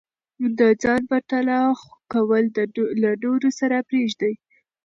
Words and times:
د 0.57 0.59
ځان 0.81 1.01
پرتله 1.09 1.59
کول 2.13 2.43
له 3.03 3.11
نورو 3.23 3.49
سره 3.59 3.77
پریږدئ. 3.89 4.33